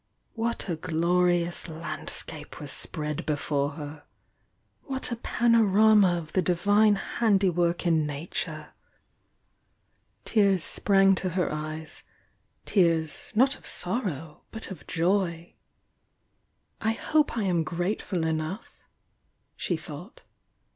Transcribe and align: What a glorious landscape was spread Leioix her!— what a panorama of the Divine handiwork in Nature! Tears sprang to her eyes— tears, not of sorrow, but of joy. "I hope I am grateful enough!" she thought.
What 0.33 0.67
a 0.67 0.77
glorious 0.77 1.67
landscape 1.67 2.59
was 2.59 2.71
spread 2.71 3.17
Leioix 3.27 3.75
her!— 3.75 4.03
what 4.87 5.11
a 5.11 5.15
panorama 5.15 6.17
of 6.17 6.33
the 6.33 6.41
Divine 6.41 6.95
handiwork 6.95 7.85
in 7.85 8.07
Nature! 8.07 8.73
Tears 10.25 10.63
sprang 10.63 11.13
to 11.13 11.29
her 11.29 11.53
eyes— 11.53 12.01
tears, 12.65 13.29
not 13.35 13.55
of 13.59 13.67
sorrow, 13.67 14.41
but 14.49 14.71
of 14.71 14.87
joy. 14.87 15.53
"I 16.81 16.93
hope 16.93 17.37
I 17.37 17.43
am 17.43 17.63
grateful 17.63 18.25
enough!" 18.25 18.79
she 19.55 19.77
thought. 19.77 20.23